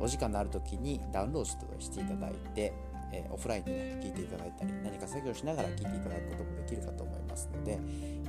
[0.00, 2.72] お時間のある時にダウンロードしていただいて
[3.12, 7.78] えー、オフラインで、ね、聞いていただいたり何か作業しながら聞いていただくこともできるかと思いますので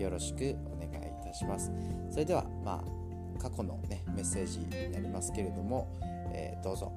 [0.01, 1.71] よろしくお願いいたします。
[2.11, 5.87] それではまあ過去の、ね、メッセージになりますけれども、
[6.33, 6.91] えー、どうぞ。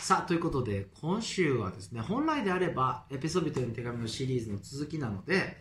[0.00, 5.56] さあということで今週はですね本来であればエピソビトの手紙のシリーズの続きなので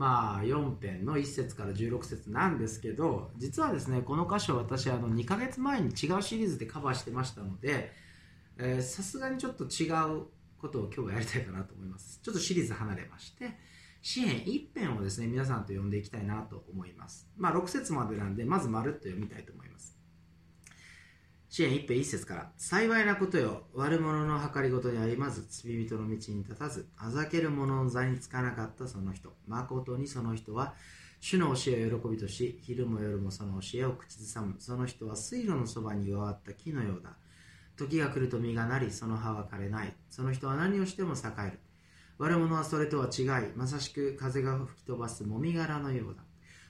[0.00, 7.92] まあ、4編の1節から16節なんですけど実はですねこの箇所私あの2ヶ月前に違うシリーズでカバーしてましたので
[8.80, 10.22] さすがにちょっと違う
[10.56, 12.18] ことを今日はやりたいかなと思います。
[12.22, 13.58] ちょっとシリーズ離れまして
[14.00, 17.28] 詩篇1編をですね皆さんと読んでいきたいなと思います。
[17.36, 19.99] まあ6節までなんでまずまるっと読みたいと思います。
[21.50, 30.74] 支援一辺一節から、幸いなことよ、悪者の計りごとに歩まず、罪人の道に立たず、あざける者の座につかなかったその人、誠にその人は、
[31.18, 34.54] 主の教えを喜びとし、昼も夜もその教えを口ずさむ。
[34.60, 37.16] その人は水路のそばに弱った木のようだ。
[37.76, 39.92] 時が来ると実がなり、その葉は枯れない。
[40.08, 41.58] その人は何をしても栄える。
[42.18, 43.26] 悪者はそれとは違い、
[43.56, 46.22] まさしく風が吹き飛ばすもみ殻のようだ。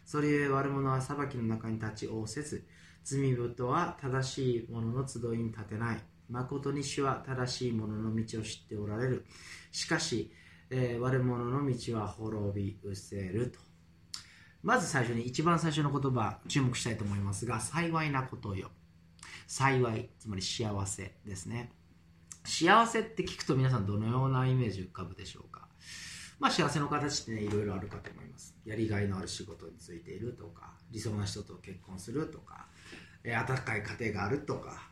[0.06, 2.64] それゆえ悪者は裁きの中に立ち仰せず、
[3.04, 6.00] 罪人は正しい者の集いに立てない。
[6.28, 9.24] 誠に主は正しい者の道を知っておられる。
[9.72, 10.32] しかし、
[10.70, 13.58] えー、悪者の道は滅び失せると。
[14.62, 18.70] まず最初に一番最初の言葉注目したいと思いますが、幸いなことよ。
[19.46, 21.72] 幸い、つまり幸せですね。
[22.44, 25.68] 幸せって聞くと皆さんどのようなイメージ浮かぶでしょうか？
[26.40, 28.56] まあ幸せの形ってね、いろいろあるかと思います。
[28.64, 32.66] やりがいのある仕事についているとか、理想な人と結婚するとか、
[33.22, 34.88] え温かい家庭があるとか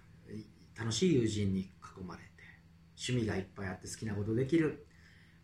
[0.78, 2.28] 楽しい友人に囲まれて
[2.96, 4.86] 趣味がいっぱいあって好きなことできる、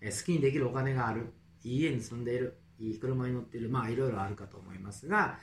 [0.01, 1.33] え好きにできるお金がある
[1.63, 5.39] いい家に住んでいるいい車に乗っているまあいろいろあるかと思いますが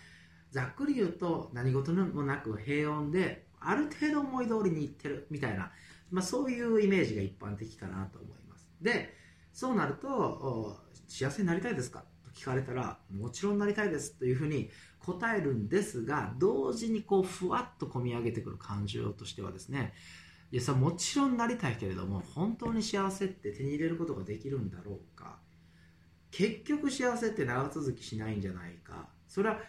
[0.52, 5.72] ざっくり言うと何事もなく平穏である程度思い通りにいってるみたいな、
[6.12, 9.16] まあ、そういうイメージが一般的かなと思いますで
[9.54, 12.04] そうなると幸せになりたいですか？
[12.24, 14.70] と聞かれたらもちろんなりたいですというふうに
[15.00, 19.94] 答えるんですが同時にこうふわっと込み上げてくる感情としてはですね
[20.52, 25.40] いやさもちろんなりたいけれども本当に幸せって手に入れることができるんだろうか？
[26.30, 29.10] 結局幸せって長続きしないんじゃないか？
[29.28, 29.60] それは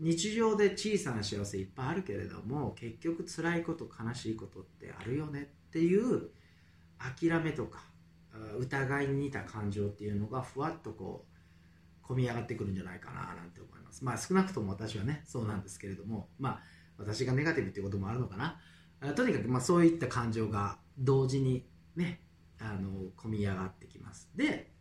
[0.00, 6.30] 日常で小さな幸せいっぱいあるけれども結局辛いこと悲しいことってあるよねっていう
[6.98, 7.82] 諦めとか
[8.58, 11.26] 疑いに似た感情っていうのがふわっとこ
[12.04, 14.04] う込み上がってくるんじゃないかななんて思います。
[14.04, 16.60] まあ少なくとも私はね、そうなんですけれども、まあ
[16.96, 19.14] 私がネガティブっていうこともあるのかな。
[19.14, 22.22] とにかくまあそういった感情が同時にね、
[22.60, 24.30] あの、込み上がってきます。
[24.34, 24.72] で、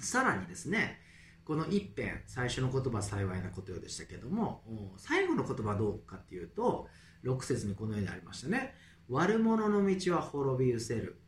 [0.00, 1.00] さらにですね、
[1.44, 4.62] この一編、最初の言葉幸いなことよでしたけども、
[4.96, 6.88] 最後の言葉はどうかっていうと、
[7.24, 8.74] 6節にこのようにありましたね。
[9.08, 11.20] 悪者の道は滅び失せる。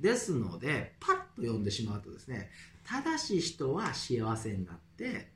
[0.00, 2.50] ですので、パッと読んでしまうとですね、
[2.84, 5.30] 正しい人は幸せになって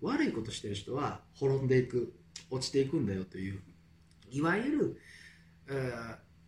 [0.00, 2.14] 悪いことしてる人は滅んでいく
[2.50, 3.60] 落ちていくんだよという
[4.30, 5.00] いわゆる、
[5.68, 5.92] え、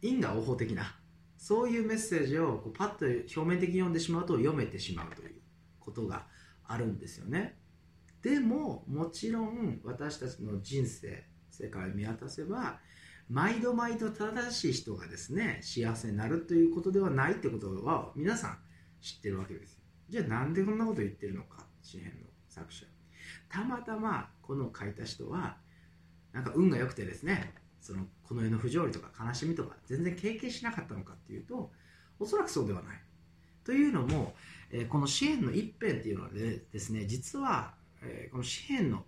[0.03, 0.97] 因果応報的な
[1.37, 5.41] そういうメッセージをこうパッと表面的に読んでしまうと読めてしまうという
[5.78, 6.27] ことが
[6.65, 7.59] あるんですよね。
[8.22, 12.81] でももちろん私たちの人生世界を見渡せば
[13.30, 18.58] 毎度毎度正しい人がですね幸せになるということではないってことは皆さん
[19.00, 19.78] 知ってるわけです。
[20.08, 22.86] じゃあなんでこんなこと言ってるのか詩篇の作者。
[23.48, 25.56] たまたまこの書いた人は
[26.32, 31.71] なんか運が良くてですねそのこの世の不条理とか悲しみとか全然経験しなかったのかっていうと
[32.18, 33.00] おそらくそうではない。
[33.65, 34.34] というのも、
[34.71, 39.04] え、この詩篇の一編っていうのはですね実は、え、この詩篇の、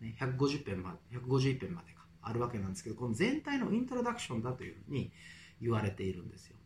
[0.00, 5.12] ね、150編まで151編までかあるわけなんですけどこの全体のイントロダクションだというふうに
[5.60, 6.56] 言われているんですよ。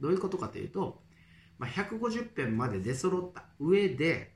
[0.00, 1.02] どういうことかというと
[1.62, 4.34] まあ、150編まで出揃った上で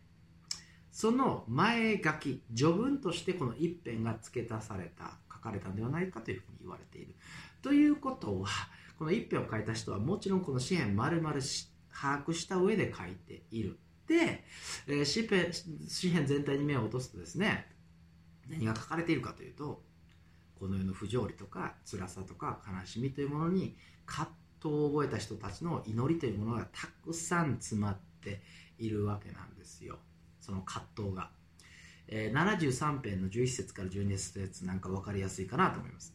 [0.92, 7.16] その前書き序文としてこの一編が付け足された書かれたんではないかというふうに言われている。
[7.62, 8.48] ということは
[8.96, 11.34] この一編を書いた人はもちろんこの詩篇丸々
[11.92, 13.76] 把握した上で書いている。
[14.06, 14.44] で、
[14.86, 17.66] えー、詩篇詩篇全体に目を落とすとですね
[18.48, 19.82] 何が書かれているかというと
[20.58, 23.76] この世の不条理とか辛さとか悲しみというものに
[24.06, 24.30] 葛
[24.60, 28.42] 藤を覚えた人たちの祈りというものがたくさん詰まって
[28.78, 29.98] いるわけなんですよ。
[30.40, 31.30] その葛藤が、
[32.08, 36.14] えー、73編の11節から12節なんか分かりやすいかなと思います。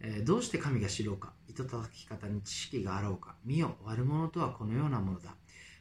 [0.00, 1.32] えー、どうして神が知ろうか。
[1.48, 3.36] 糸叩き方に知識があろうか。
[3.44, 5.34] 見よ悪者とはこのようなものだ。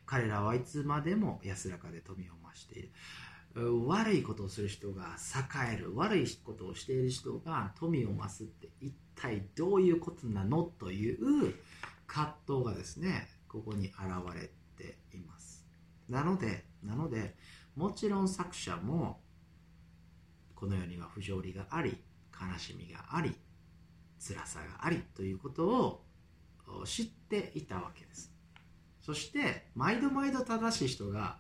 [0.06, 2.90] 彼らはいつまでも安らかで富を増している。
[3.55, 11.53] 悪いことをする人が栄える悪いことをしている人が富を増すって一体どういうことなのという
[12.07, 13.95] 葛藤がですねここに現
[14.35, 15.63] れています。
[16.09, 17.35] なのでなので
[17.75, 19.21] もちろん作者も
[20.55, 21.97] この世には不条理があり
[22.31, 23.35] 悲しみがあり
[24.19, 26.05] 辛さがありということを
[26.85, 28.31] 知っていたわけです。
[29.01, 31.38] そして毎度毎度正しい人が、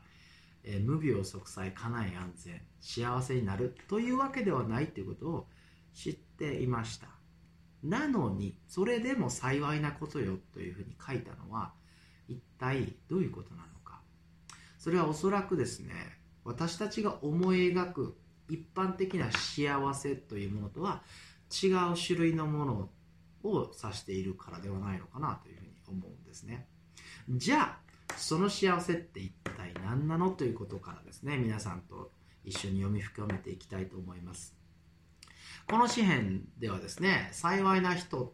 [0.63, 5.47] えー、無病息災家内安全幸せになるというわけではないということを
[5.93, 7.07] 知っていました
[7.83, 11.73] なのにそれでも幸いなことよというふうに書いたのは
[12.27, 14.01] 一体どういうことなのか
[14.79, 15.93] それはおそらくですね
[16.45, 18.17] 私たちが思い描く
[18.49, 21.03] 一般的な幸せというものとは
[21.51, 22.89] 違う種類のもの
[23.43, 26.67] を指しているからではないのかなというふうに思うんですね。
[27.29, 27.79] じゃあ、
[28.17, 30.29] その幸せって一体何なの？
[30.31, 32.11] ということからですね、皆さんと
[32.43, 34.55] 一緒に読み深めていきたいと思います。
[35.69, 38.33] この詩篇ではですね、幸いな人、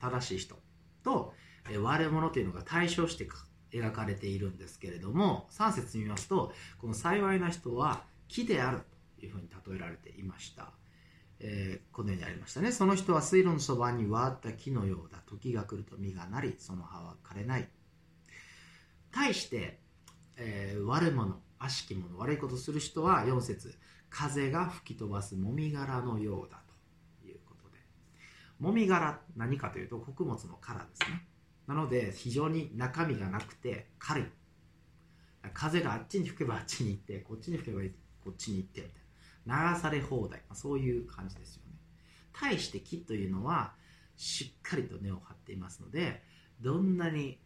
[0.00, 0.56] 正しい人
[1.02, 1.34] と
[1.80, 3.28] 悪者というのが対象して
[3.72, 8.82] 描かれているんですけれども、3節見ますと、この幸いな人は木である
[9.18, 10.72] というふうに例えられていました。
[11.40, 12.72] えー、このようにありましたね。
[12.72, 15.22] その人は水路のそばにわった木のようだ。
[15.26, 17.68] 時が来ると実がなり、その葉は枯れない。
[19.10, 19.80] 対して、
[20.36, 23.76] えー、悪者、悪しき者、悪いことする人は4節
[24.10, 26.62] 風が吹き飛ばすもみ殻のようだ
[27.22, 27.78] ということで。
[28.58, 31.26] もみ殻、何かというと穀物の殻ですね。
[31.66, 34.24] なので、非常に中身がなくて軽い。
[35.54, 37.82] 風があっちに吹けばあっちに行って、こっちに吹けば
[38.24, 39.08] こっちに行ってみたいな。
[39.48, 41.72] 流され放題、まあ、そういう感じですよね
[42.32, 43.72] 対して木というのは
[44.16, 46.22] しっかりと根を張っていますので
[46.60, 47.38] どんなに、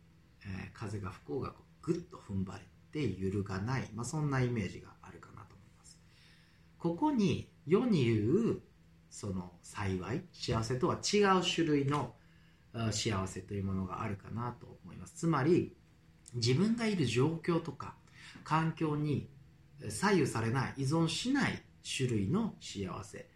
[0.46, 1.52] えー、風が吹こうが
[1.82, 2.60] ぐっと踏ん張れ
[2.92, 6.00] て揺るがない、まあ、そんなイメージがあるかなと思います。
[6.78, 8.16] ここに世に言
[8.52, 8.60] う
[9.10, 12.14] その幸い幸せとは違う種類の
[12.90, 15.14] 幸せというものがあるかなと思います。
[15.14, 15.76] つまり
[16.34, 17.94] 自分がいる状況とか
[18.44, 19.28] 環境に
[19.88, 23.26] 左右されない依存しない種類の幸せ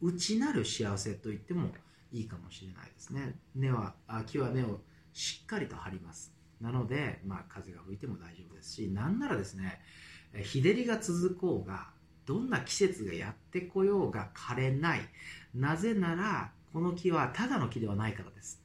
[0.00, 1.70] 内なる幸せと言っても
[2.12, 3.34] いいかもしれないですね。
[3.54, 3.94] 根は
[4.26, 4.80] 木は根を
[5.12, 6.37] しっかりと張ります。
[6.60, 9.80] なので、まあ、風が吹いても大丈夫ですしなんならですね
[10.34, 11.88] 日照りが続こうが
[12.28, 15.00] どんな季節がやってこようが枯れない。
[15.54, 18.62] なぜならこの木はただの木ではないからです。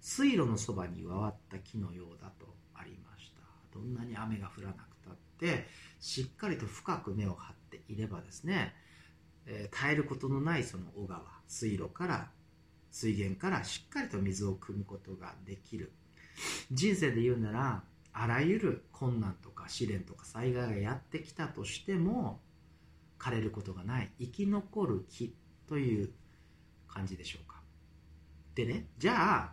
[0.00, 3.42] 水路のそばに回った木のようだとありました。
[3.78, 5.66] どんなに雨が降らなくたって
[6.00, 8.74] しっかりと深く根を張っていればですね、
[9.44, 12.30] えー、絶えることのないその小川水路から
[12.90, 15.92] 水源からしっかりと水を汲むことができる。
[16.70, 17.82] 人生で言うなら
[18.12, 22.40] あらゆる困難とか試練とか災害がやってきたとしても
[23.18, 25.34] 枯れることがない生き残る木
[25.68, 26.10] という
[26.88, 27.60] 感じでしょうか
[28.54, 29.52] でねじゃ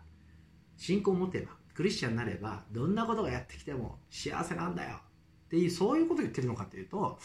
[0.76, 7.18] 信仰を持てばクリスチャンになればどんなことがやってきても幸せなんだよっていうそういうことを言ってるのかというと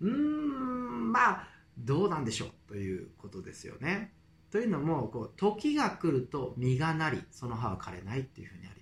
[0.00, 1.48] うーんまあ
[1.78, 4.12] どうなんでしょうということですよね。
[4.50, 8.79] というのもこう時が来ると実がなりその葉は枯れないっていうふうにありました。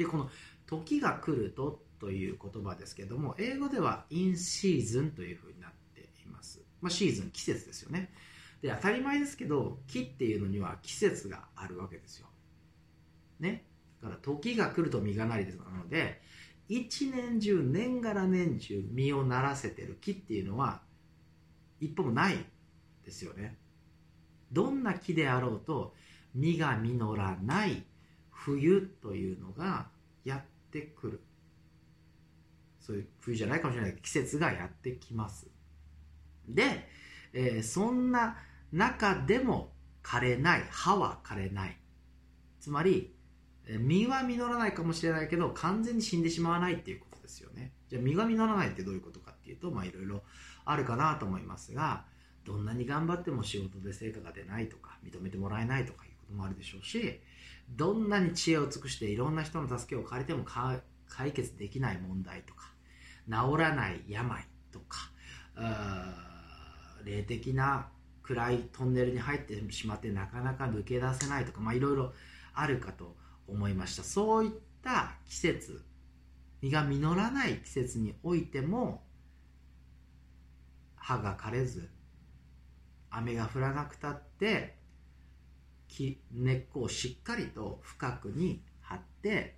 [0.00, 0.30] でこの
[0.66, 6.62] 時が来るとという言葉ですけども英語では in season というふうになっています。
[6.80, 8.10] まあ、シーズン季節ですよね。
[8.62, 12.28] で当たり前ですけど木っていうのには季節があるわけですよ。
[13.40, 13.66] ね。
[14.00, 16.22] だから時が来ると実がなりですなので
[16.68, 20.80] 一年中年がら年中実をならせてる木っていうのは
[21.78, 22.38] 一歩もない
[23.04, 23.58] ですよね
[24.50, 25.94] どんな木であろうと
[26.34, 27.84] 実が実らない
[28.44, 29.88] 冬というのが
[30.24, 31.20] やってくる。
[32.80, 35.46] そういう冬じゃないかもしれない季節がやってきます。
[36.48, 36.88] で、
[37.32, 38.38] えー、そんな
[38.72, 41.76] 中でも枯れない葉は枯れない。
[42.60, 43.14] つまり
[43.78, 50.22] 実は実らないかもしれないけど完全に死んでしまわないっていうことですよねじゃあ実が実らないってどういうことかっていうとまあいろいろ
[50.64, 52.04] あるかなと思いますが
[52.44, 57.20] どんなに頑張っても仕事で成果が出ないとか認めてもらえないとかいうもあるでしょうし
[57.68, 62.72] どんなに知恵を尽くしていろんな人の助けを借りても解決できない問題とか
[63.26, 65.10] 治らない病とか
[67.04, 67.88] 霊的な
[68.22, 72.12] 暗いトンネルに入ってしまってなかなか抜け出せないとか、まあ、いろいろ
[72.54, 73.16] あるかと
[73.48, 74.04] 思いました。
[74.04, 74.50] そういっ
[74.82, 75.84] た季節
[76.62, 79.02] 実が実らない季節においても
[80.96, 81.88] 葉が枯れず
[83.10, 84.76] 雨が降らなくたって
[85.90, 89.56] 木根っこをしっかりと深くに張って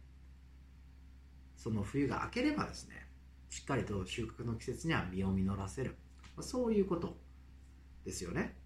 [1.57, 3.07] その冬が明ければですね
[3.51, 5.97] しっかりと収穫の季節には実を実らせる。
[6.41, 7.19] そういうこと
[8.05, 8.57] ですよね。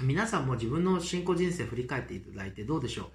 [0.00, 3.06] 皆さんも自分の信仰人生振り返っていただいてどうでしょう？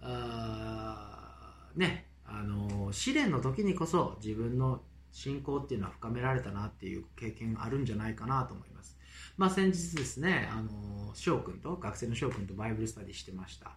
[0.00, 8.98] あねあの試練の時にこそ自分の信仰っていうのは深められたなっていう経験があるんじゃないかなと思います。
[9.40, 13.70] まあ、先日ですね、あの翔くんと、学生の翔くんとバイブルスタディしてました。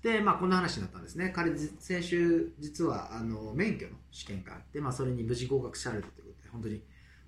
[0.00, 1.32] で、まあ、こんな話になったんですね。
[1.34, 6.84] 彼、先週、実は、あの、免許の試験があって、まあ、それに無事合格されたということで、本当に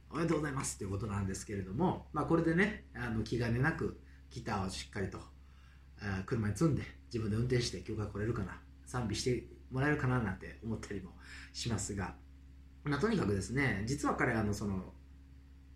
[0.08, 4.00] おめでとうございますということなんですけれども、まあ、これでね、あの気兼ねなく
[4.30, 5.18] ギターをしっかりと、
[6.00, 11.10] あ車に積んで、自分で運転して今日が来れるかな、賛美してもらえるかななんて思ったりも
[11.52, 12.14] しますが、
[12.84, 14.94] まあ、とにかくですね、実は彼、あの、その、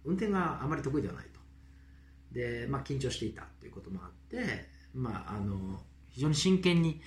[0.04, 1.37] 運転があまり得意ではないと。
[2.32, 5.80] で、まあ、緊張していたということもあって、まあ、あの
[6.10, 7.00] 非常に真剣に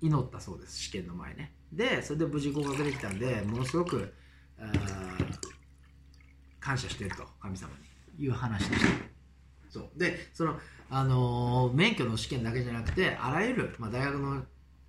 [0.00, 1.52] 祈ったそうです試験の前ね。
[1.72, 4.14] でそれで無事合格できたんでものすごく
[6.58, 7.70] 感謝してると神様
[8.16, 8.88] にいう話でした。
[9.70, 9.90] そう。
[9.96, 10.58] でその、
[10.90, 14.42] あの免許の試験だけじゃなくてあらゆる、まあ、大学の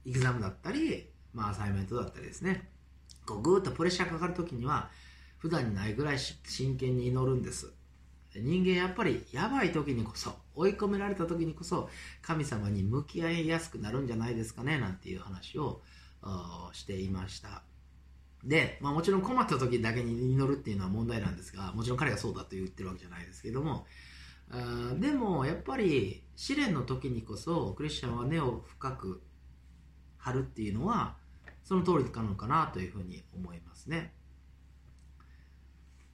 [0.05, 2.69] エグザムだったり、まあ、アサイメントだったりですね。
[3.25, 4.89] こうぐーっとプレッシャーかかるときには
[5.37, 7.71] 普段にないぐらい真剣に祈るんです。
[8.35, 11.89] 人間やっぱりやばい時にこそ追い込められた時にこそ
[12.21, 15.81] 神様に向き合いやすくなるんじゃないですかねなんていう話を
[16.73, 17.63] していました
[18.43, 23.85] で、まあ、もちろん困った時だけに祈るっていうのは問題なんですがもちろん彼がそうだと言ってるわけじゃないですけども
[24.51, 29.21] あでもやっぱり試練の時にこそクリスチャンは根を深く
[30.17, 31.17] 張るっていうのは
[31.63, 34.13] その通りなのかなというふうに思いますね。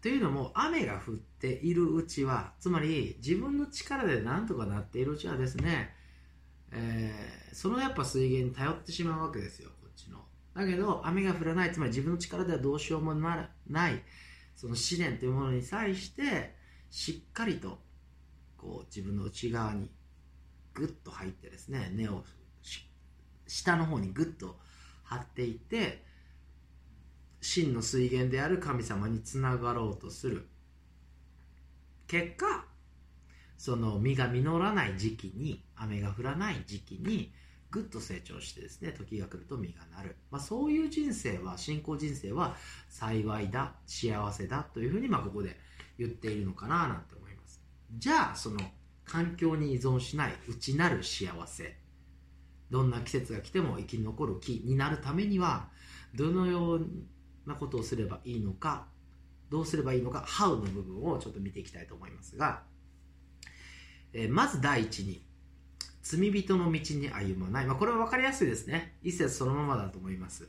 [0.05, 5.95] というのも雨が降っているうちはつまり自分の力で何とかなっているうちはですね、
[6.71, 10.19] えー、そのやっぱ水源に頼ってしまうわけですよこっちの。
[10.53, 13.49] だけど雨が降らないつまり自分の力ではどうしようもな
[13.89, 14.03] い
[14.55, 16.53] その試練というものに際して
[16.91, 17.79] しっかりと
[18.57, 19.89] こう自分の内側に
[20.75, 22.23] グッと入ってですね根を
[23.47, 24.59] 下の方にグッと
[25.03, 26.05] 張っていって
[27.45, 30.47] 真の水源である神様につながろうとする。
[32.07, 32.65] 結果
[33.57, 37.31] その実が実らない時期に雨が降らない時期に
[37.71, 42.55] ぐっと成長してですね時が来ると実がなる、まあ、そういう人生は信仰人生は
[42.89, 45.57] 幸いだ幸せだというふうにまあここで
[45.97, 47.61] 言っているのかななんて思います。
[47.97, 48.59] じゃあその
[49.05, 51.77] 環境に依存しない内なる幸せ。
[52.71, 55.69] どんな季節が来ても生き残る木になるためには
[56.15, 56.87] どのよう
[57.45, 58.87] なことをすればいいのか
[59.49, 62.63] どうすればいいのか How の部分をちょっと見ていきたいと思いますが、
[64.13, 65.23] えー、まず第一に
[66.01, 68.95] 罪人の道に歩まない、まあ、これは分かりやすいですね。
[69.01, 70.47] 一節そのままだと思います。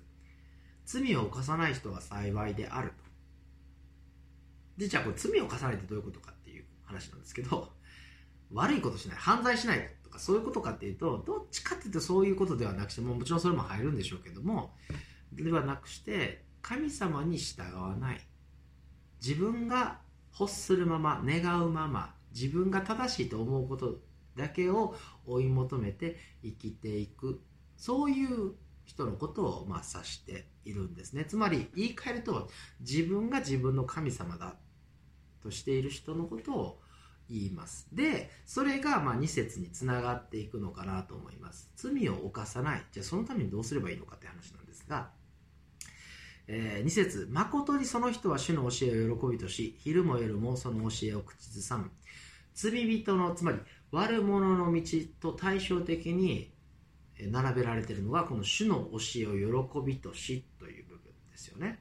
[0.85, 2.95] 罪を犯さない人は幸いであると。
[4.77, 7.73] でじゃあこれ罪を犯さないってどういうことかっていう話なんですけど
[8.53, 9.17] 悪いことしない。
[9.17, 14.75] 犯罪しないとかそういうことかっていうとどっちかっていうとそういうことではなくてももちろんそれも入るんでしょうけども
[15.33, 18.21] ではなくして神様に従わない。
[19.25, 20.01] 自分が
[20.39, 23.99] 欲するまま願うまま自分が正しいと思うこと
[24.37, 24.95] だけを
[25.27, 27.41] 追い求めて生きていく。
[27.77, 31.25] そういう人のことをまあ指しているんですね。
[31.25, 34.57] つまり言い換えると自分が自分の神様だ
[35.43, 36.81] としている人のことを
[37.29, 37.89] 言います。
[37.93, 41.71] でそれがまあ2節につながっていくのかなと思います。
[41.77, 42.85] 罪を犯さない。
[42.93, 45.11] じゃあそのためにどうすればいいのかって話なんですが
[46.49, 51.91] えー、2節誠にその人は主の教えを喜びとし昼も夜もその教えを口ずさむ。
[52.55, 53.59] 罪人のつまり
[53.91, 54.83] 悪者の道
[55.21, 56.51] と対照的に
[57.21, 61.81] 並べられているのがこの主の教えを喜びとしという部分ですよね。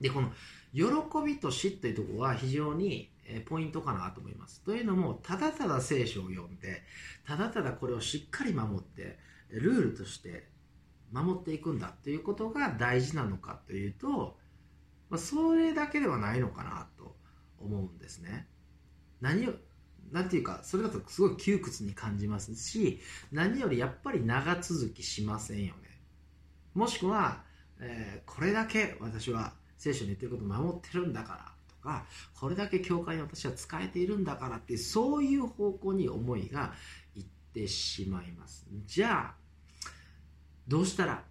[0.00, 0.30] でこの
[0.74, 0.84] 喜
[1.24, 3.10] びとしというところは非常に
[3.46, 4.60] ポイントかなと思います。
[4.62, 6.82] というのもただただ聖書を読んで
[7.26, 9.18] ただただこれをしっかり守って
[9.50, 10.48] ルールとして
[11.12, 14.36] 守っていくんだということが大事なのかというと、
[15.08, 17.16] まあ、それだけではないのかなと
[17.58, 18.48] 思うんですね。
[19.20, 19.54] 何を
[20.12, 23.00] なんていうかそれだとすごい窮屈に感じますし
[23.32, 26.00] 何よりやっぱり長続きしませんよね。
[26.74, 27.42] もしくは、
[27.80, 36.74] えー、これだけ私は聖書に言ってることを守ってるんだからとかこれだけ教会に私は使えているんだからってそういう方向に思いが
[37.14, 39.45] いってしまいますじゃあ
[40.68, 41.22] どうしたら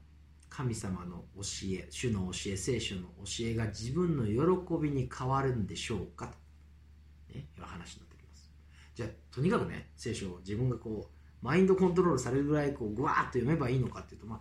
[0.50, 1.42] 神様の教
[1.74, 8.50] え主の教え聖書の教えが自分の喜びに変わるんでしょうかと、ね、いう話になってきます。
[8.96, 14.40] じゃあとにかくね聖書を自分がこうマインドコントロールされるぐらいこうぐわーっと読めばいいのかっていうとまあ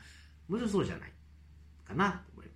[0.49, 1.13] もちろんそうじゃない
[1.85, 2.53] かなと思いま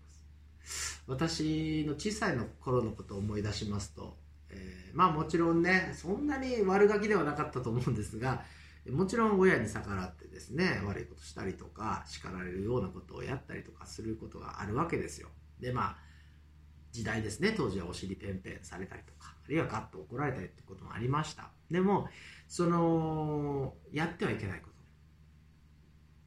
[0.65, 1.03] す。
[1.09, 4.17] 私の小さいの頃のことを思い出しますと、
[4.51, 8.45] えー、まあもちろんねそんなに悪ガキではなかったと思うんですが
[8.91, 15.29] もちろん親に逆らってですね悪いことしたりとか叱られるようなことをやったりとかすることがあるわけですよ。
[15.61, 15.97] でまあ
[16.93, 17.55] 時代ですね。
[17.57, 21.51] 当時はお尻ペンペンされたりとかあるいはガッと怒られたりってこともありました。
[21.71, 22.09] でも
[22.47, 24.69] そのやってはいけないこ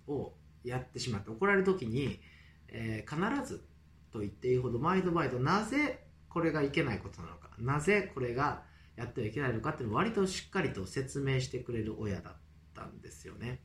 [0.07, 2.19] とをやってしまって怒られる時に、
[2.67, 3.63] えー、必ず
[4.11, 8.63] と言っていいほど毎度毎度なぜこれがいけないことなのかなぜこれが
[8.95, 12.33] やってはいけないのかっていうのを割としっかりと説明してくれる親だっ
[12.81, 13.61] たんですよね。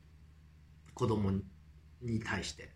[0.93, 1.31] 子供
[2.01, 2.73] に対して。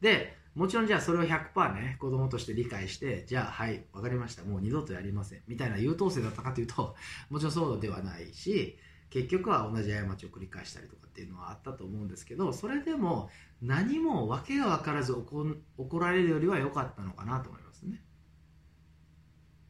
[0.00, 4.44] でもちろんじゃあそれを100%ね子供として理解してじゃあはい分かりました。
[4.44, 5.42] もう二度とやりません。
[5.46, 6.96] みたいな優等生だったかというと
[7.30, 8.78] もちろんそうではないし
[9.10, 13.28] 結局は同じ過ちを繰り返したりとかっていうのはあったと思うんですけどそれでも
[13.60, 18.04] 何も訳が分からず怒られるよりは良かったのかなと思いますね。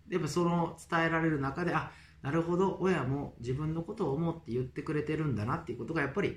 [0.08, 6.36] やっぱその伝えられる中であなるほど親も自分のことを思って言ってくれてるんだなっていうことがやっぱり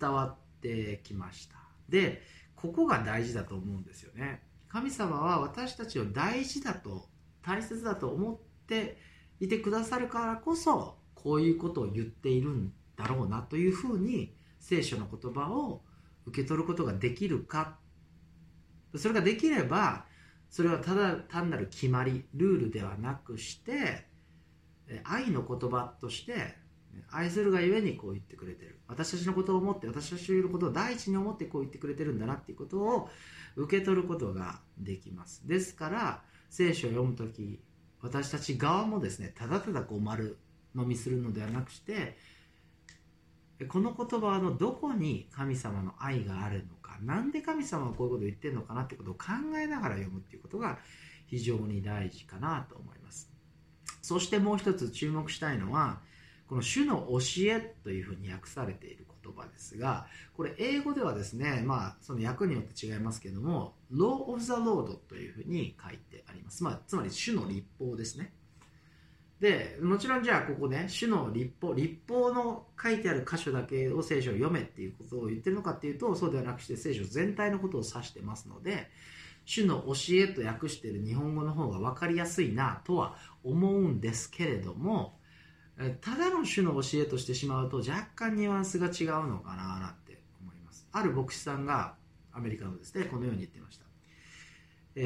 [0.00, 1.56] 伝わってきました。
[1.88, 2.22] で
[2.54, 4.42] ここが大事だと思うんですよね。
[4.68, 7.08] 神様は私たちを大事だと
[7.42, 8.98] 大切だと思って
[9.40, 15.82] いてくださるからこそこういうことを言っているんだろうなというふうに聖書の言葉を
[16.26, 17.76] 受け取ることができるか。
[18.96, 20.06] それができれば
[20.48, 24.06] それはただ単なる決まりルールではなくして
[25.04, 26.56] 愛の言葉として
[27.10, 28.78] 愛するがゆえにこう言ってくれてる。
[28.86, 33.08] 私たちのことを思って私たちのことを第一に思ってこう言ってくれてるんだなっていうことを
[33.56, 35.46] 受け取ることができます。
[35.46, 37.60] ですから聖書を読む時
[38.00, 40.36] 私たち側もですねただただこう丸
[40.76, 42.16] 飲みするのではなくして
[43.68, 50.78] この言葉のどこに神様の愛があるのか何で神様はこういうことを言ってるのかなってことを考えながら読むっていうことが
[51.26, 53.33] 非常に大事かなと思います。
[54.04, 55.98] そしてもう一つ注目したいのは
[56.46, 66.62] この主の教えというふうに訳されている言葉ですがこれ英語ではですねまあその訳によって違いますけども Law of the Lord というふうに書いてあります。
[66.62, 68.34] まあつまり主の立法ですね。
[69.40, 78.90] でもちろんじゃあここね主の立法立法の書いてある箇所だけを聖書を読めっていうことを言ってるのかっていうとそうではなくして聖書全体のことを指してますので
[79.44, 85.18] 主の教えと訳している日本語の方が分かりやすいなとは思うんですけれども
[86.00, 90.86] ただの主の教えとしてしまうと若干ニュアンスが違うのかななんて思います。
[90.92, 91.94] ある牧師さんが
[92.32, 93.84] アメリカのですねこのように言っていました、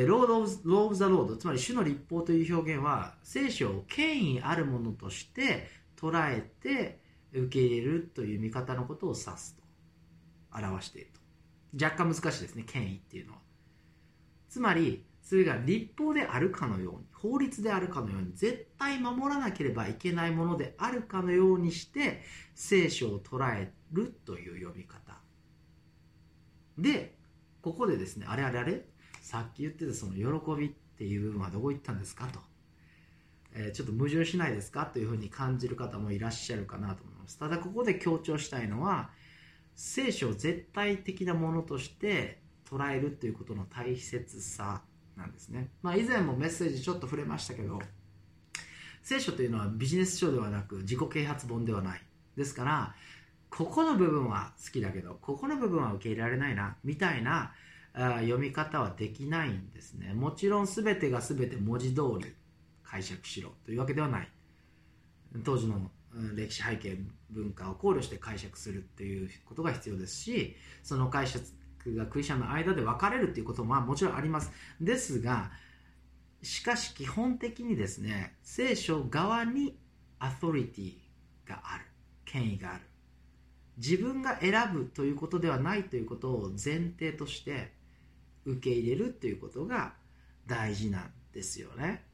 [0.06, 6.98] Law of, Law of the Lord つまり主の律法という表現は聖書を権威あるものとして捉えて
[7.33, 9.62] 受け入れるという見方のことを指すと
[10.57, 11.85] 表していると。
[11.85, 13.47] 若干難しいですね権威っていうのは。
[14.58, 22.22] つまりそれが立法であるかのように法律であるかのように絶対守らなければいけないものであるかのようにして
[22.56, 25.16] 聖書を捉えるという読み方。
[26.76, 27.14] で
[27.62, 28.84] ここでですねあれあれあれ
[29.20, 32.40] さっき言ってたその喜びっていう部分はどこ行ったんですかと、
[33.54, 37.38] えー、ちょっと矛盾しないですかというふうに感じる方もいらっしゃるかなと思います。
[37.38, 39.10] ただここで強調したいのは
[39.76, 44.83] 聖書を絶対的なものとして捉えるということの大切さ
[45.16, 47.81] なんですね、まあ、以前もメッセージちょっと触れましたけど
[49.02, 52.02] 聖書というのはビジネス書ではなく自己啓発本ではない。
[52.37, 52.94] ですから
[53.48, 57.52] ここの部分は好きだけどここの部分は受け入れられないなみたいな
[57.94, 60.12] 読み方はできないんですね。
[60.12, 62.35] もちろん全てが全て文字通り
[62.85, 64.28] 解釈しろというわけではない。
[65.42, 65.90] 当時の
[66.35, 66.98] 歴史背景
[67.31, 71.44] 文化を考慮して解釈するっていうことが必要ですしその解釈
[71.94, 75.50] がクリスチャンの間で分かれるっていうことももちろんありますですが
[76.42, 79.78] しかし基本的にですね聖書側に
[80.18, 80.94] アソリティ
[81.48, 81.84] がある
[82.24, 82.80] 権威がある
[83.78, 87.72] 自分が選ぶということではないということを前提として
[88.44, 89.94] 受け入れるということが
[90.46, 92.04] 大事なんですよね。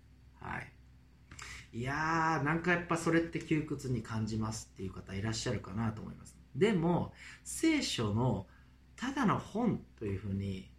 [0.41, 1.79] はい。
[1.79, 6.37] いやー、なんかやっぱそれって窮屈に感じますっていう方いらっしゃるかなと思います。
[6.55, 8.47] でも、聖書の
[9.05, 10.71] ただの本というふうに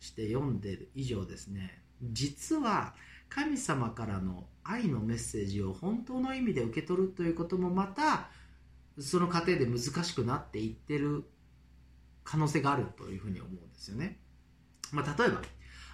[0.00, 2.94] して読んでる以上ですね、実は
[3.28, 8.30] 神様からの愛のメッセージを本当の意味で受け取るということもまた
[8.98, 11.24] その過程で難しくなっていってる
[12.24, 14.18] 可能性があるというふうに思うんですよね。
[14.90, 15.40] まあ、例えば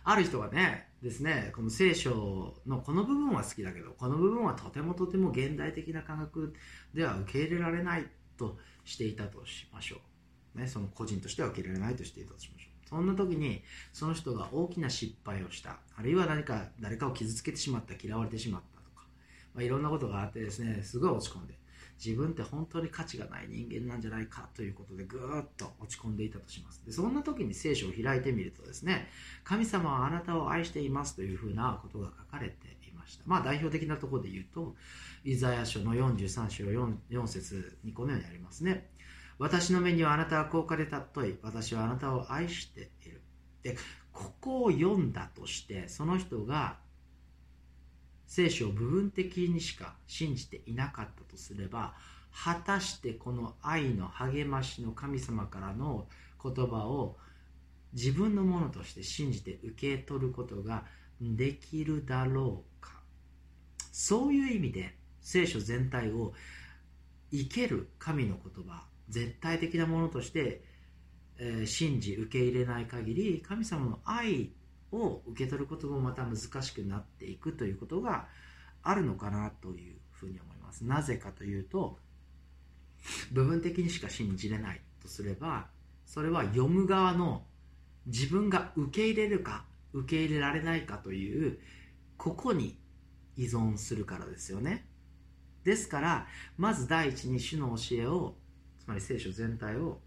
[0.04, 6.54] ある人がねですねこの聖書のこの部分は好きだけどこの部分はとてもとても現代的な感覚
[6.94, 8.06] では受け入れられない
[8.38, 9.98] としていたとしましょう、
[10.54, 12.78] ね、その個人としては受け入れられないとしていたとしましょう。
[12.88, 19.04] そんな時にその人が大きな失敗をしたあるいは何か誰かを傷つけてしまった嫌われてしまったとか、
[19.54, 21.54] まあ、いろんなことがあってですねすごい落ち込んで
[22.02, 26.80] 自分って本当に価値がない人間なんじゃないかということでぐーっと落ち込んでいたとします。
[26.86, 29.08] でそんな時に聖書を開いてみるとですね
[29.44, 33.24] 神様はあなたを愛していますというふうなことが書かれていました。
[33.26, 34.76] まあ代表的なところで言うと
[35.24, 38.88] イザヤ書の43章 4, 4節にこのようにありますね。
[39.38, 43.22] 私の目にはあなたは高価で尊い私はあなたを愛している。
[43.62, 43.76] で
[44.12, 46.78] ここを読んだとしてその人が
[48.26, 51.94] 聖書を部分的にしか信じていなかったとすれば
[52.32, 56.06] 果たしてこの愛の励ましの神様からの
[56.42, 57.16] 言葉を
[57.94, 60.84] 自分のものとして信じて受け取ることが
[61.20, 62.92] できるだろうか。
[63.92, 66.34] そういう意味で聖書全体を
[67.32, 70.62] 生ける神の言葉絶対的なものとして、
[71.38, 74.52] えー、信じ受け入れない限り神様の愛
[74.92, 78.26] を受け取ることもまた難しくなっていくということが
[78.82, 80.84] あるのかなというふうに思います。
[80.84, 81.98] なぜかというと
[83.32, 85.68] 部分的にしか信じれないとすれば
[86.04, 87.44] それは読む側の
[88.06, 91.58] 自分が受け入れるか受け入れられないかという
[92.16, 92.78] ここに
[93.36, 94.88] 依存するからですよね。
[95.64, 98.36] ですからまず第一に主の教えを
[98.88, 100.00] まり聖書全体を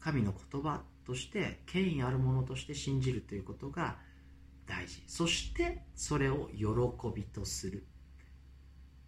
[0.00, 3.98] 神の言葉として権威あるものとして信じるということが
[4.66, 5.02] 大事。
[5.06, 6.66] そしてそれを喜
[7.14, 7.84] びとする。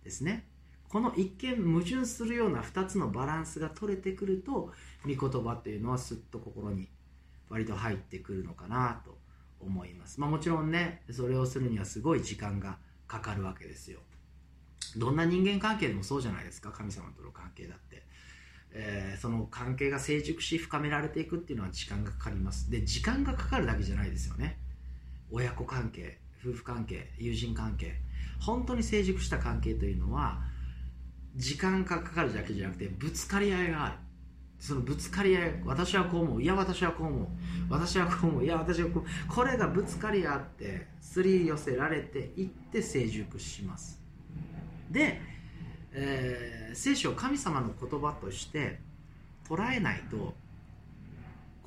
[0.02, 0.48] ですね。
[0.88, 4.72] この一見矛盾するような2つのバランスが取れてくると
[5.04, 6.88] 御言葉というのはすっと心に
[7.48, 9.18] 割と入ってくるのかなと
[9.60, 14.00] 思います、まあ、もちろんねそれをするにはすごい時間がかかるわけですよ。
[14.96, 16.70] どんな人間関係でもそうじゃないですか。
[16.70, 18.05] 神様との関係だって。
[18.72, 22.70] えー、その関係が成熟し深められていくっていうのは時間がかかります。
[22.70, 24.58] で時間がかかるだけじゃないですよね。
[25.30, 27.94] 親子関係夫婦関係友人関係。
[28.40, 30.40] 本当に成熟した関係というのは
[31.36, 33.96] 時間がかかるだけじゃなくてぶつかり合いがある。
[34.58, 37.26] そのぶつかり合い私はこう思ういや私はこう思う
[37.68, 44.00] 私はこう思ういや私はこうこれがぶつかり合ってすり寄せられていって成熟します。
[44.90, 45.20] で
[45.98, 48.78] えー、聖書を神様の言葉として
[49.48, 50.34] 捉えないと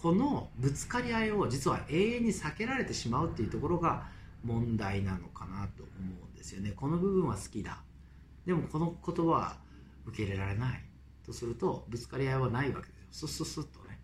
[0.02, 4.08] このぶつかり合いを実は永遠に避けられてしまうっていうところが
[4.44, 6.72] 問題なのかなと思うんですよね。
[6.72, 7.82] この部分は好きだ。
[8.46, 9.58] でもこの言葉は
[10.06, 10.84] 受け入れられない
[11.26, 13.28] とするとぶつかり合いはないわけですよ。
[13.28, 14.00] スッスッスッとね。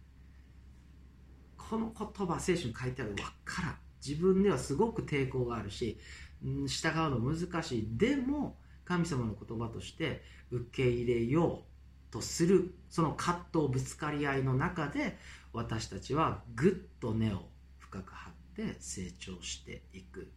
[1.58, 3.78] この言葉聖書に書いてあるわからん。
[4.06, 5.98] 自分ではすごく抵抗があるし
[6.44, 7.88] 従うの難しい。
[7.98, 11.64] でも神様の言葉として受け入れよ
[12.10, 15.18] うとするその葛藤ぶつかり合いの中で
[15.52, 20.32] 私たちはぐっと根を深く張って成長していく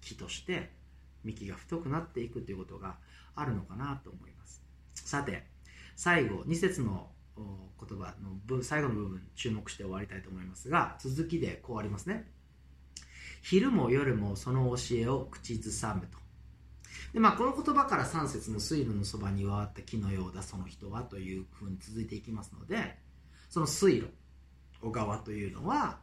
[0.00, 0.70] 木として
[1.24, 2.96] 幹が太くなっていくということが
[3.34, 4.62] あるのかなと思います。
[4.94, 5.46] さて
[5.96, 8.14] 最後2節の言葉
[8.48, 12.30] の最後の部分注目して終わりたいと思いますが続きでこうありますね。
[13.42, 16.25] 昼も夜もその教えを口ずさむと。
[17.12, 22.96] でまあ、この言葉から3節の水路のそばにわった木のようだその人はというふうに続いていきますので
[23.48, 24.08] その水路
[24.82, 25.98] 小川というのは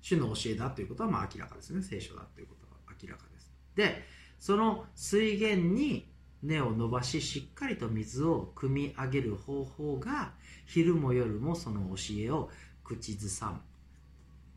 [0.00, 1.82] 主の教えだということはまあ明らかですね。
[1.82, 3.52] 聖書だということは明らかです。
[3.74, 4.04] で
[4.38, 6.08] その水源に
[6.42, 10.32] 根を伸ばししっかりと水を汲み上げる方法が
[10.66, 12.50] 昼も夜もその教えを
[12.84, 13.60] 口ずさむ。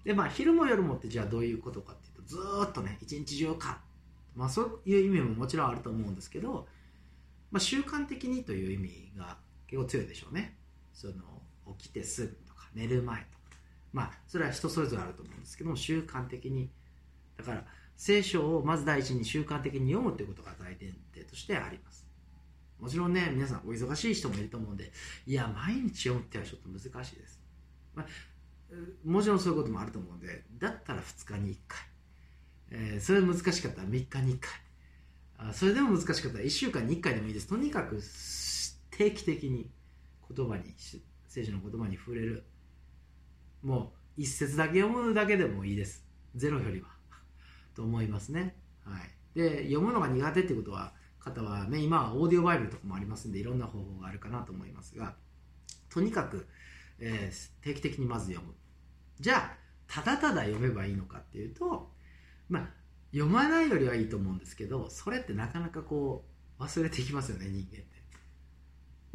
[0.03, 2.37] でまあ昼も夜もってじゃあどういうことかっていうとず
[2.69, 3.81] っとね一日中か
[4.39, 6.65] まあ、そういう意味ももちろんあると思うんですけど、
[7.51, 10.55] まあ、習慣的にという意味が結構強いでしょうね。
[10.93, 11.13] その
[11.77, 13.39] 起きてすぐとか寝る前とか。
[13.91, 16.69] まあそれは人それぞれあると思うんですけども習慣的に。
[17.37, 17.65] だから
[17.97, 22.07] 聖書をまず第一に習慣的に読むということが大前提としてあります。
[22.79, 24.93] もちろんね皆さんお忙しい人もいると思うんで
[25.27, 27.41] いや毎日読むってはちょっと難しいです、
[27.93, 28.05] まあ、
[29.03, 31.88] もちろんそういうこともあると思うんでだったら2日に1回。
[32.71, 33.81] えー、それ難しかった。
[33.81, 34.51] ら3日に1回。
[35.37, 36.37] あそれでも難しかった。
[36.37, 37.47] ら1週間に1回でもいいです。
[37.47, 38.01] とにかく
[38.91, 39.69] 定期的に
[40.35, 40.73] 言葉に
[41.27, 42.43] 聖書の言葉に触れる。
[43.63, 46.05] もう一節だけ読むだけでもいいです。
[46.35, 46.89] ゼロよりは。
[47.75, 48.55] と思いますね。
[48.83, 55.15] はい、で読むのが苦手ってことは方はね今はオーディオバイブルとかもありますんでいろんな方法があるかなと思いますが
[55.89, 56.47] とにかく、
[56.99, 58.53] えー、定期的にまず読む。
[59.19, 61.89] じゃあただただ読めばいいのかっていうと
[62.49, 62.69] まあ
[63.11, 66.25] 読まないよりはいいと思うんですけどそれってなかなかこ
[66.59, 67.87] う忘れていきますよね人間って。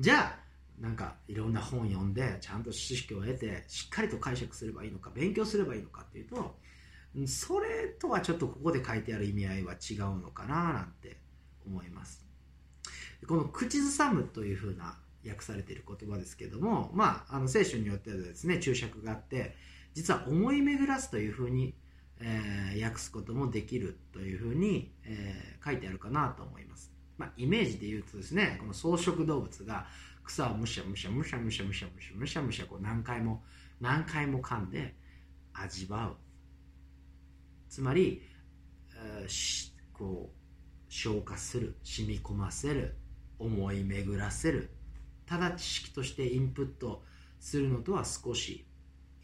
[0.01, 0.45] じゃあ
[0.81, 6.57] なんかいろんな本読んでちゃんと知識を得てしっかりと解釈すればいいのか勉強すればいいのかっていうと
[7.27, 11.19] それとはちょっとここで書いてある意味合いは違うのかななんて
[11.65, 12.27] 思います。
[13.29, 19.57] この口ずさむというふうな訳されている言葉ですけども、まあ、あの聖書によってはですね注釈があって
[19.95, 21.75] 実は思い巡らすというふうに、
[22.21, 29.87] えー、訳すこともできるというふうに、えー、書いてあるかなと思います、まあ、イメージで言うとですねこの草食動物が
[30.25, 33.43] 草をむしゃむしゃむしゃむしゃむしゃむしゃむしゃむしゃこう何回も
[33.81, 34.95] 何回も噛んで
[35.53, 36.17] 味わう。
[37.69, 38.23] つまり、
[38.97, 42.97] えー、こう消化する染み込ませる
[43.39, 44.71] 思い巡らせる。
[45.27, 47.03] ただ知識としてインプット
[47.41, 48.67] するのとは少し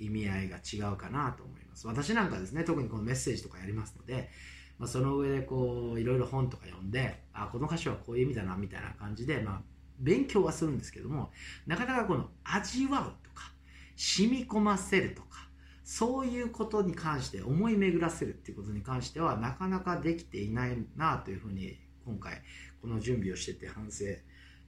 [0.01, 1.87] 意味合いが違うかなと思います。
[1.87, 4.31] 私なんかですね特にこのメッセージとかやりますので、
[4.79, 9.61] まあ、その上でこういろいろ本とか読んであこの歌詞はこういう意味だなみたいな感じで、まあ、
[9.99, 11.31] 勉強はするんですけども
[11.67, 13.53] なかなかこの味わうとか
[13.97, 15.49] 染み込ませるとか
[15.85, 22.43] そういうことに関して思い巡らせるっていうことに関してはなかなかできていないなというふうに今回
[22.81, 24.05] この準備をしてて反省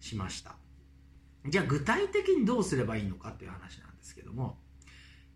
[0.01, 0.57] しました。
[1.47, 4.59] じゃあ具体的にどうすればいいのかっていう話なんですけども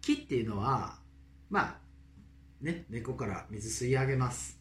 [0.06, 1.00] 木っていうのは
[1.50, 1.76] まあ
[2.60, 4.60] ね猫から水吸い上げます、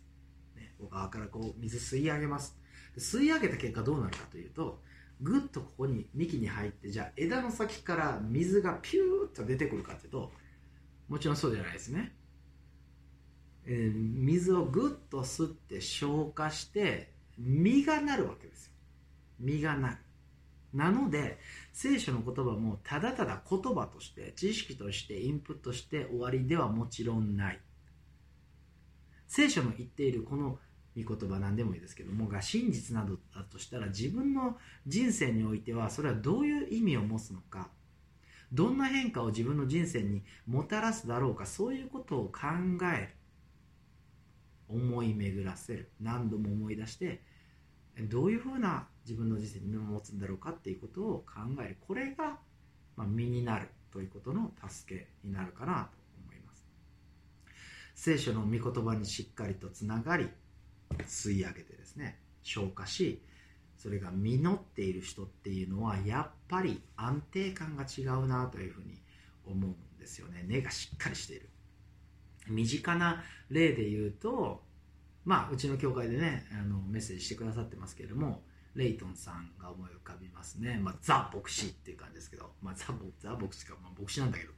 [0.56, 2.58] ね、小川からこう水吸い上げます。
[2.98, 4.82] 吸い上げた結果どうなるかというと
[5.22, 10.32] ぐっとここに幹に入ってじゃあ枝の先から水がピューッと出てくるかっていうと
[11.10, 12.16] もちろんそうじゃないですね、
[13.66, 18.72] えー、水をぐっと吸って消化して実がなるわけですよ。
[19.42, 19.98] 実がなる。
[20.74, 21.38] なので
[21.76, 27.60] 聖書の言葉もただただ言葉として知識としてインプットして終わりではもちろんない。
[29.28, 30.58] 聖書の言っているこの
[30.96, 34.56] 御言葉何でもいいですけどもが真実などだとしたら自分の
[34.88, 37.68] 人生においてはそれはどういう意味を持つのか
[38.54, 42.48] どんな変化を自分の人生にもたらすだろうかそういうことを考
[42.98, 43.10] える
[44.70, 45.92] 思い巡らせる。
[46.00, 47.22] 何度も思い出して
[48.10, 51.78] どういうふうな自分の人生に身を持つんだろうかっていうことを考える。
[51.88, 52.40] これが、
[52.96, 56.66] ま、身になるということの助けになるかなと思います。
[57.94, 60.30] 聖書の御言葉にしっかりとつながり
[61.04, 63.22] 吸い上げてですね消化し
[63.78, 69.00] それが実っている人っていうのはやっぱり安定感が違うなというふうに
[69.46, 70.44] 思うんですよね。
[70.48, 71.50] 根がしっかりしている。
[72.48, 74.64] 身近な例で言うと
[75.24, 78.44] まあうちの教会でねあのメッセージしてくださってますけれども
[78.76, 82.88] レイトンさんが思い浮かびますね、まあ、ザ・牧師っていう感じですけど、まあ、ザ・
[83.20, 84.56] ザ牧師か、まあ、牧師なんだけども。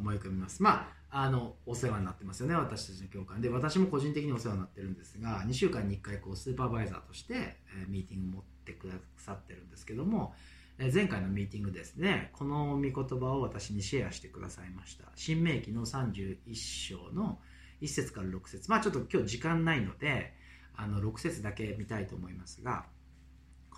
[0.00, 0.62] 思い浮かびます。
[0.62, 3.40] まああのお世話になってますよね私たちの教会。
[3.40, 10.34] で私も個人的にお世話になってるんですが2週間に1回こうスーパーバイザーとして、えー、ミーティング持ってくださってるんですけども、
[10.78, 15.04] えー、前回のミーティングですねこの御言葉を私にシェアしてくださいました。
[15.14, 17.38] 新明記の31章の
[17.80, 18.70] 1節から6節。
[18.70, 20.34] まあちょっと今日時間ないので
[20.76, 22.84] あの6節だけ見たいと思いますが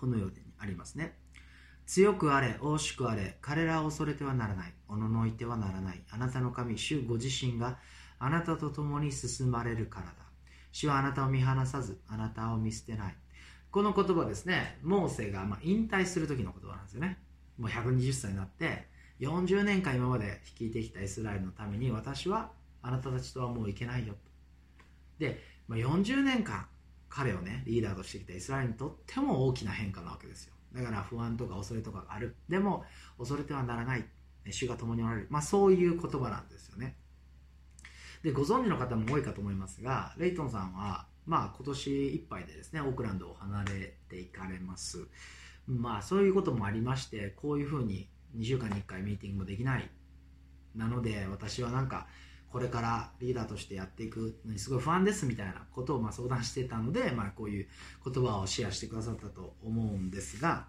[0.01, 1.15] このようにありますね
[1.85, 6.01] 強くあれ、惜しくあれ、彼らを恐れてはならない、おののいてはならない。
[6.09, 7.79] あなたの神、主ご自身が
[8.17, 10.13] あなたと共に進まれるからだ。
[10.71, 13.15] 主はあなたを見放さず、あなたを見捨てない。
[13.71, 17.19] この言葉ですね、モーセがま引退する時の言葉なんですよね。
[17.57, 18.87] もう120歳になって、
[19.19, 24.15] 40年間今まで率いてきたイスラエルのために、私はあなたたちとはもういけないよ。
[25.19, 26.67] で、まあ、40年間、
[27.11, 30.53] 彼をね、リーダーとしてきたイスラエルにとっても大きな変化なわけですよ。
[30.73, 32.37] だから不安とか恐れとかがある。
[32.47, 32.85] でも、
[33.17, 34.05] 恐れてはならない。
[34.49, 35.27] 主が共におられる。
[35.29, 36.95] まあ、そういう言葉なんですよね。
[38.23, 45.07] で、ご存知の方も多いかと思いますが、レイトンさんは、まあ、今年いっぱいでですね、オークランドを離れていかれます。
[45.67, 49.89] まあ、そういうこともありまして、こういうふうに2週間に1回ミーティングもできない。
[50.75, 52.07] なので、私はなんか、
[52.51, 57.67] これからリーダーとしてやっていくのにすごい不安ですみたいなことをま相談してたので、まあ、こういう
[58.03, 60.65] 言葉をシェアしてくださったと思うんですが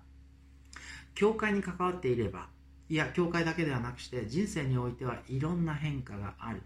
[1.15, 2.49] 教会に関わっていれば
[2.89, 6.63] いや教会だけではなくして人生においてはいろんな変化がある。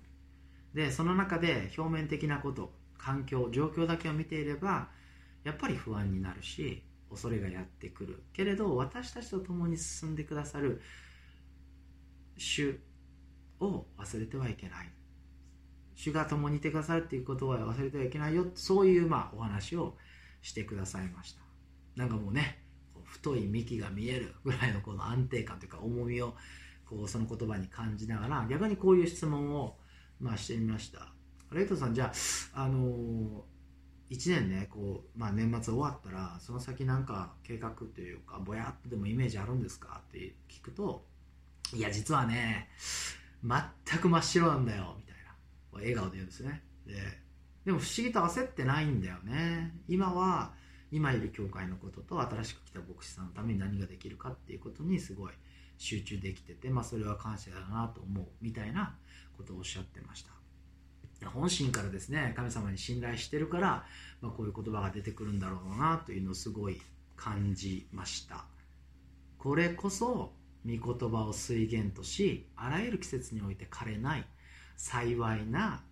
[0.74, 4.88] でその中で表面的なこと環境状況だけを見ていれば
[5.44, 8.22] やっぱり不安になるし恐れがやってくる。
[8.32, 10.82] けれど私たちと共に進んでくださる
[12.36, 12.78] 主
[13.60, 14.95] を忘れてはいけない。
[15.96, 19.96] 主が共にいてくださるっていうことは忘れてはいけないよそういうまあお話を
[20.42, 21.40] してくださいました。
[21.96, 22.62] なんかもうね
[23.04, 26.36] 太い幹が見えるぐらいのこの安定感というか重みを
[26.84, 29.76] こうその言葉に感じながら逆にこういう質問を
[30.20, 31.08] まあしてみました。
[31.50, 32.12] レイトさんじゃ
[32.54, 40.02] あ、あのー、1年ねこう、まあ、年末終わったらその先なんか計画というかぼやっとでもイメージあるんですか？
[40.08, 41.04] って聞くと
[41.72, 42.68] いや実はね
[43.42, 44.96] 全く真っ白なんだよ。
[44.98, 45.05] み
[45.76, 46.62] 笑顔で言うんですね。
[46.86, 46.94] で
[47.64, 49.74] でも不思議と焦ってないんだよね。
[49.88, 50.52] 今は
[50.92, 55.32] 今いる教会のことと新しく来た牧師さんのために何ができるかっていうことにすごい
[55.78, 58.94] 集中できてて、まあ、それは感謝だなと思うみたいな
[59.36, 60.30] ことをおっしゃってました。
[61.28, 63.84] 本心からですね神様に信頼してるから、
[64.20, 66.80] まあ、こういう言葉が出てくるんだろうなというのをすごい
[67.16, 68.44] 感じました。
[69.38, 70.32] これこそ
[70.64, 74.26] 御言葉を水源としあらゆる季節において枯れない
[74.76, 75.82] 幸いな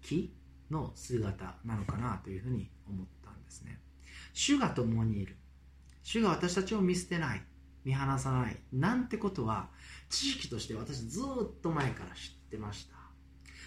[0.00, 0.34] 木
[0.70, 3.80] の姿なのかなというふうに思ったんですね。
[4.32, 5.36] 主が共にいる。
[6.02, 7.42] 主が私たちを見捨てない。
[7.84, 8.56] 見放さない。
[8.72, 9.68] なんてことは
[10.08, 12.96] 知識として私ずっと前から知ってました。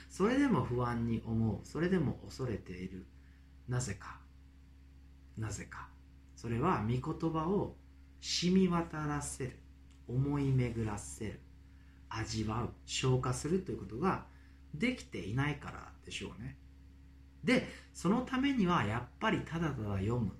[0.09, 1.67] それでも不安に思う。
[1.67, 3.05] それでも恐れている。
[3.67, 4.19] なぜか。
[5.37, 5.89] なぜか。
[6.35, 7.75] それは御言葉を
[8.21, 9.59] 染み渡らせる。
[10.07, 11.39] 思い巡らせる。
[12.09, 12.69] 味わう。
[12.85, 14.25] 消化するということが
[14.77, 16.57] できていないからでしょうね。
[17.43, 20.31] でそのためにはやっぱりただただ読む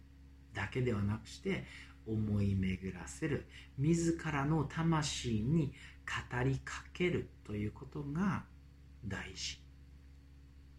[0.53, 1.65] だけではなくして
[2.07, 3.47] 思い巡らせる。
[3.77, 5.73] 自らの魂に
[6.31, 8.45] 語りかけるということが
[9.05, 9.59] 大事。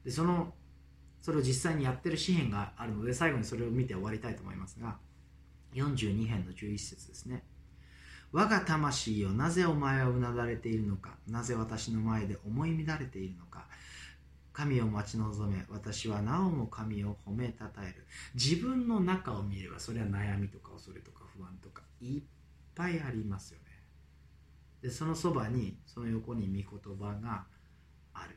[0.05, 0.55] でその
[1.21, 4.99] それを実際にやってる詩篇があるので最後にそれを見て終わりたいと思いますが
[5.75, 7.43] 42編の11節ですね。
[8.37, 11.15] 我が魂よなぜお前はうなだれているのか？
[11.27, 13.65] なぜ私の前で思い乱れているのか？
[14.53, 18.07] 神を待ち望め私はなおも神を褒めたたえる。
[18.35, 22.23] 自分の中を見ればそれは悩みとか恐れとか不安とかいっ
[22.75, 23.65] ぱいありますよね。
[24.83, 27.47] でそのそばにその横に御言葉が
[28.13, 28.37] ある。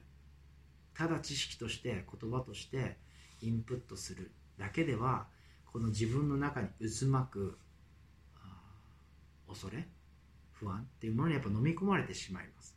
[0.94, 2.96] ただ知識として言葉として
[3.42, 5.26] インプットするだけでは
[5.66, 7.58] この自分の中に渦巻く
[9.50, 9.88] 恐れ
[10.54, 12.76] 不安っていうものにやっぱ飲み込まれてしまいます。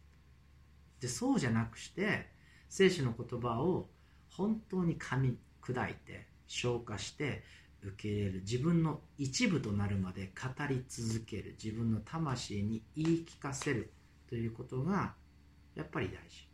[1.01, 2.31] でそうじゃなくして
[2.69, 3.89] 聖書の言葉を
[4.31, 7.43] 本当に噛み砕いて消化して
[7.83, 13.93] 受け入れる自分の一部となるまで語り続ける自分の魂に言い聞かせる
[14.29, 15.15] ということが
[15.75, 16.49] やっぱり大事。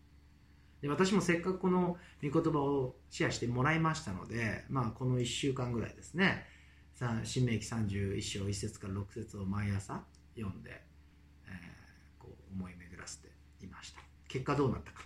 [0.80, 6.46] で私もせっかくこの御言葉をシェアしてもらいましたので、まあ、この1週間ぐらいですね
[7.22, 10.02] 新明記31章1節から6節を毎朝
[10.36, 10.82] 読んで、
[11.46, 13.28] えー、こう思い巡らせて
[13.62, 14.00] いました。
[14.26, 15.04] 結果どうなったか。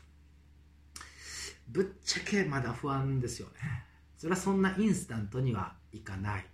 [1.69, 3.85] ぶっちゃけまだ不安ですよね。
[4.17, 6.47] それはそんなインスタントにはいかない。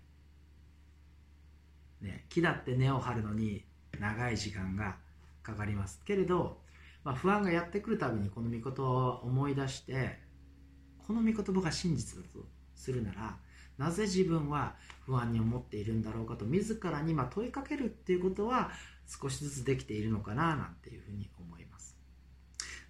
[2.00, 3.64] ね木だって根を張るのに
[3.98, 4.96] 長い時間が
[5.44, 6.02] かかります。
[6.04, 6.58] けれど、
[7.04, 10.18] まあ、不安がやってくるたびにこの御言葉を思い出して
[11.06, 12.40] この御言葉が真実だと
[12.74, 13.36] するなら
[13.78, 14.74] なぜ自分は
[15.06, 18.70] 不安に思っているんだろうかと自らに問いかけるっていうことは
[19.06, 21.96] 少しずつできているのかななんていうふうに思います。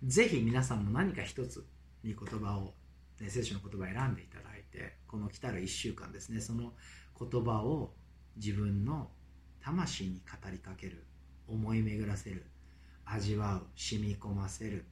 [0.02, 1.66] ぜひ皆さんも何か一つ
[2.04, 2.74] 御言葉を、
[3.20, 6.72] ね、聖書の言葉を選んでいただいてこの来たる1週間ですねその
[7.18, 7.92] 言葉を
[8.36, 9.10] 自分の
[9.60, 11.04] 魂に語りかける
[11.48, 12.46] 思い巡らせる
[13.04, 14.86] 味わう染み込ませる。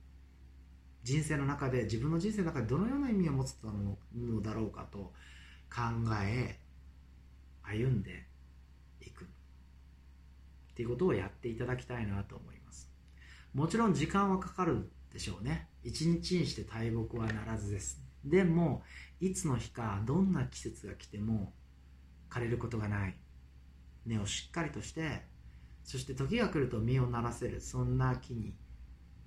[1.03, 5.13] 人生の中で自分の人生の中でどのような意味を持つのだろうかと
[5.71, 5.81] 考
[6.23, 6.59] え
[7.63, 8.27] 歩んで
[9.01, 9.25] いく。
[9.25, 9.29] っ
[10.75, 12.91] ていうことをやっていただきたいなと思います。
[13.55, 15.69] もちろん時間はかかるでしょうね。
[15.83, 18.01] 一日にして大木はならずです。
[18.25, 18.83] でも
[19.21, 21.55] いつの日かどんな季節が来ても
[22.29, 23.17] 枯れることがない。
[24.05, 25.25] 根をしっかりとして
[25.83, 28.55] そして時が来ると実をならせるそんな木に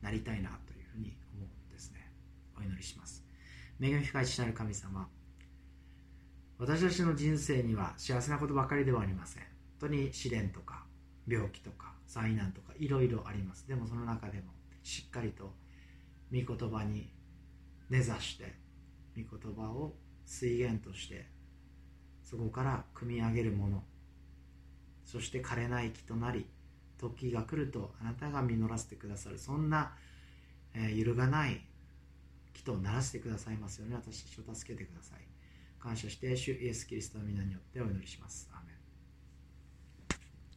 [0.02, 2.12] なりたいなというふうに思うんですね。
[2.58, 3.25] お祈りします。
[3.81, 5.10] 恵み深い父なる神様
[6.60, 9.43] 私たちの人生には幸せなことばかりではありません。
[9.79, 10.83] 本当に試練とか
[11.25, 13.65] 病気とか災難とかいろいろあります。
[13.65, 14.51] でもその中でも
[14.83, 15.53] しっかりと
[16.33, 17.10] 御言葉に
[17.89, 18.55] 根ざして
[19.15, 19.93] 御言葉を
[20.25, 21.27] 水源として
[22.23, 23.83] そこから組み上げるもの。
[25.05, 26.45] そして枯れない木となり
[26.97, 29.39] 時が来るとあなたが実らせてくださる。
[29.39, 29.93] そんな、
[30.73, 31.62] えー、揺るがない
[32.53, 35.29] 木とならせてくださいますように私たちを助けてください。
[35.80, 38.50] 感謝して主イエス・キリストの皆によってお祈りします。
[38.54, 38.79] アメン